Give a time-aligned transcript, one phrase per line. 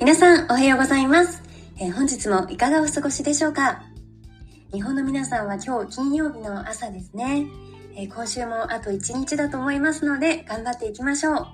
[0.00, 1.40] 皆さんおはようございます。
[1.78, 3.84] えー、本日もいかがお過ごしでしょうか？
[4.72, 7.46] 日本の皆さんは今日金曜日の朝ですね、
[7.96, 11.46] えー、今週もあと1日だと思いますので頑張っていきましょう、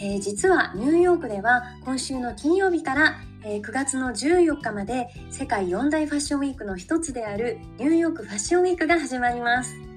[0.00, 9.91] えー、実はニューヨークでは今週の金曜日からえ9月の14日まで世界4大ファッションウィークの一つであるニューヨークファッションウィークが始まります。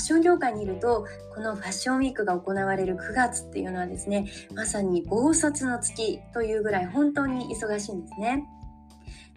[0.00, 8.46] ァッション業界にいるとこのファッションウィークが行われる9月っていうのはですねまさに暴殺の月というぐらい本当に忙しいんですね。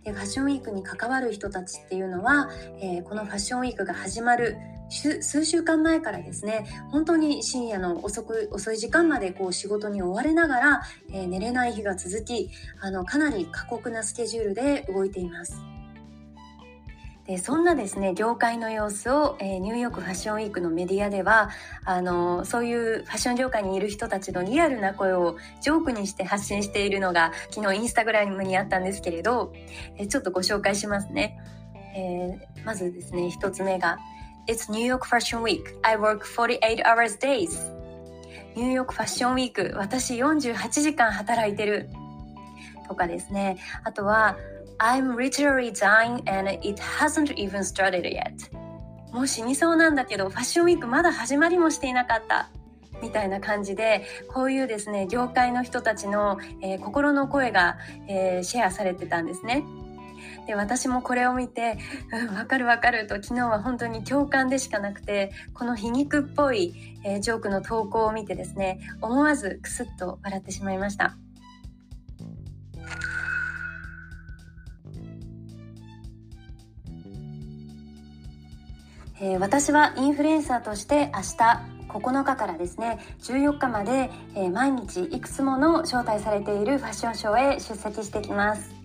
[0.04, 2.50] でファッションウィークに関わる人たちっていうのは、
[2.82, 4.58] えー、このファッションウィークが始まる
[4.90, 12.50] 数週間前からですね本当に深夜の遅く遅い時間までこう仕事に追われながら、えー、寝れない日が続き
[12.82, 15.73] あのかなり過酷なスケジュールで動いています。
[17.28, 21.52] でそんなですね業界の様子を、えー、ニューヨークファッションウィークのメディアでは
[21.86, 29.54] あのそういうファッション業界にいる人たちのリアルな声をジョークにして発信しているのが昨日インスタグラムにあったんですけれど、
[29.98, 31.40] えー、ちょっとご紹介しますね、
[31.96, 34.00] えー、まずですね一つ目が
[34.48, 35.64] It's New York Fashion Week.
[35.84, 37.58] I work 48 hours days.
[38.56, 41.90] ニューヨークファッションウィーク私48時間働いてる。
[42.86, 43.58] とかですね。
[43.86, 44.38] あとは
[44.80, 48.34] I'm literally dying and it hasn't even started yet.
[49.12, 52.50] もう死にそうなんだけど、ファッションウィークまだ始まりもしていなかった。
[53.02, 54.04] みたいな感じで、
[54.34, 59.64] こういうですね、業界の人たちの、えー、心の声が、えー、シェアされてたんですね。
[60.48, 61.78] で私もこれを見て
[62.12, 66.74] 「うん、分かる分かる」と昨日は本当に共感でしかなくてこの皮肉っぽい、
[67.04, 71.16] えー、ジョークの投稿を見てですね思わずクスッと笑ってしまいました。
[79.22, 88.84] え、私はインフルエンサーとして明日9日からですね14日まで、え、毎日いくつもの招待されているファッションショーへ出席してきます。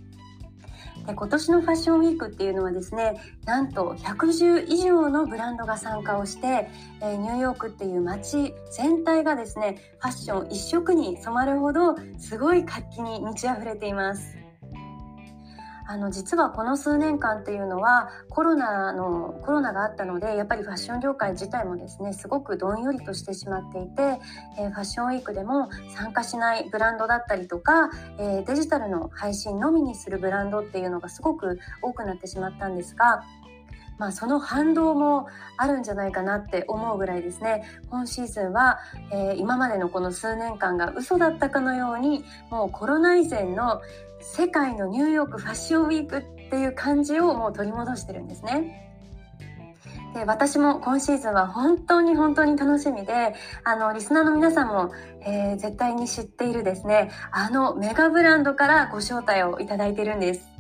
[1.09, 6.69] で今年のファッションウィークっていうのはですねなんと110以上のブランドが参加をして、
[7.01, 14.38] えー、ニューヨークっていう街全体がですねファッション一色に染まるほどすごい活気に満ち溢れています。
[15.91, 24.21] あの実はこの数年間っていうのはコロナのコロナがあったのでやっぱりファッション業界自体もですねすごくどんよりとしてしまっていて、
[24.59, 33.25] えー、ファッションウィークでも参加しないブランドだったりとか、えー、デジタルの配信のみにするブランドっていうのがすごく多くなってしまったんですが
[33.99, 38.79] まあ、その反動もあるんじゃないかなって思うぐらいですね今シーズンは、
[39.13, 43.83] えー、今までのこの数年間が嘘だったかのようにもうコロナ以前の
[44.21, 48.85] 世界のニューヨークファッションウィークっていう感じをもう取り戻してるんですね。
[50.15, 54.91] で私も今シーズンは本当に本当に楽しみであのリスナーの皆さんも、
[55.21, 60.58] えー、絶対に知っているですねあのメガブランドからご招待をいただいてるんです。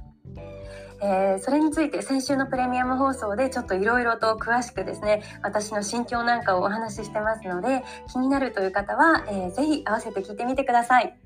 [1.00, 11.16] えー、それについて先週のプレミアム放送でちょっといろいろと詳しくですね私の心境なんかをお話ししてますので気になるという方は、えー、ぜひ合わせて聞いてみてください。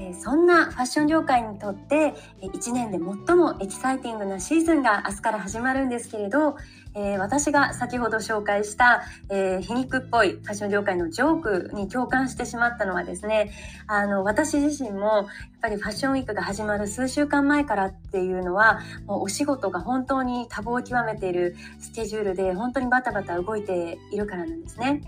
[0.00, 6.56] えそんなファッション業界にとって1年で最もエキサイティングなシーズンが明日から始まるんですけれど、
[6.94, 13.52] え、私が先ほど紹介した、え、皮肉っぽいファッション業界のジョークに共感してしまったのはですね
[13.86, 15.26] あの私自身もやっ
[15.60, 25.02] ぱりファッションウィークが始まる数週間前からっていうのはもうお仕事が本当に多忙を極めているスケジュールで本当にバタバタ動いているからなんですね。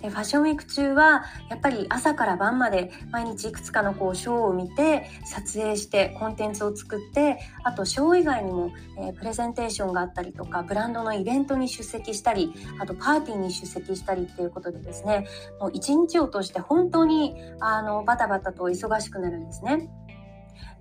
[0.00, 15.26] でファッションウィーク中はやっぱり朝から晩まで毎日いくつかのこうショーを見て撮影してコンテンツを作ってあとショー以外にも、えー、プレゼンテーションがあったりとかブランドのイベントに出席したりあとパーティーに出席したりっていうことでですね
[15.60, 19.88] もう一日を通して本当にあのバタバタと忙しくなるんですね。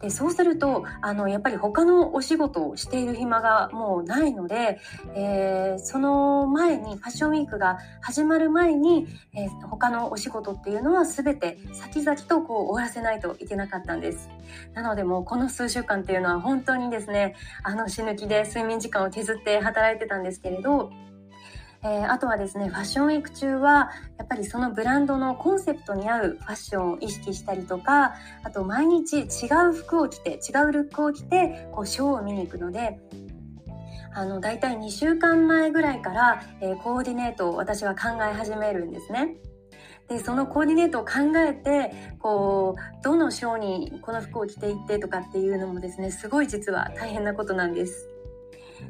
[0.01, 4.79] でそうするとあのやっぱり他のお仕事をしている暇がもうないので、
[5.15, 14.29] えー、その前にファッションウィークが始まる前に、えー、他のお仕事っていうのは全て先々とこう終わらせないといけなかったんです。
[14.73, 20.91] なのでもうこの数週間っていうのは本当にですねあの死ぬ気で睡眠時間を削って働いてたんですけれど
[21.83, 28.13] えー、あとはですねファッションウィーク中はやっぱりそのブランドのコンセプトに合うファッションを意識したりとか
[28.43, 29.23] あと毎日違
[29.69, 32.99] う服を着て違うルックを着てこうショーを見に行くので
[34.13, 39.37] あのだいたい2週間前ぐらいから、えー、コーディネートを私は考え始めるんですね。
[40.09, 48.10] でそのコーディネートを考えてこうどのショーにこの服を着ていってとかっていうのもですねすごい実は大変なことなんです。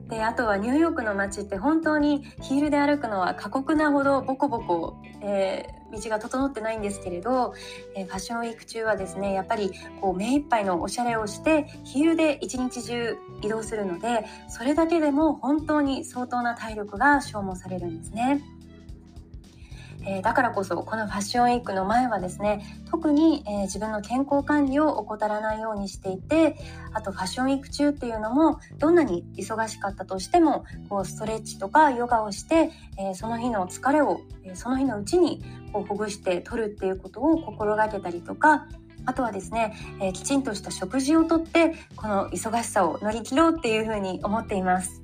[0.10, 7.54] であとはニューヨークの街って本当にヒールで歩くのは過酷なほどボコボコ、えー、道が整ってないんですけれど、
[7.96, 9.72] えー、ファッションウィーク中はですねやっぱり
[10.02, 18.42] こう目いっぱいのおしゃれをしてヒールで一日中移動するのでそれだけでも本当に相当な体力が消耗されるんですね。
[20.06, 26.58] えー、だからこそこのファッションウィークの前はですね特に、えー、自分の健康管理を怠らないようにしていて
[26.94, 38.68] あとファッションウィーク中っていうのもどんなに忙しかったとしてもこうストレッチとかヨガをして、えー、その日の疲れを、えその日のうちにこうほぐして取るっていうことを心がけたりとか
[39.06, 45.02] あとはですね、え、きちんとした食事をとってこの忙しさを乗り切ろうっていうふうに思っています。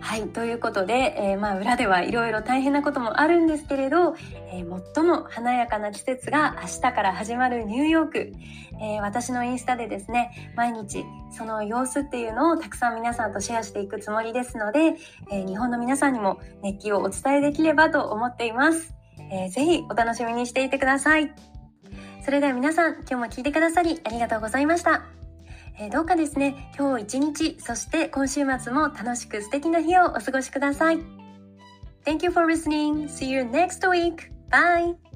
[0.00, 4.16] はいということで、えー、まあ裏ではいろいろ大変なこともあるんですけれど、
[4.52, 8.32] えー、最も華やかな季節が明日から始まるニューヨーク、
[8.80, 14.96] えー、私のインスタでですね毎日その様子っていうのをたくさん皆さんとシェアしていくつもりですので、
[15.30, 18.94] え日本の皆さんにも熱気をお伝えできればと思っています。
[19.30, 21.32] えー、ぜひお楽しみにしていてください。
[22.24, 25.19] それでは皆さん今日も聞いてくださりありがとうございました。
[25.80, 30.98] えー、どうかですね、今日一日、そして今週末も楽しく素敵な日をお過ごしください。
[32.04, 33.08] Thank you for listening.
[33.08, 34.30] See you next week.
[34.50, 35.09] Bye.